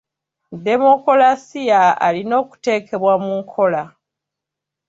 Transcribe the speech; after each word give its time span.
Demokolasiya 0.67 1.81
alina 2.05 2.35
okuteekebwa 2.43 3.13
mu 3.23 3.31
nkola. 3.41 3.83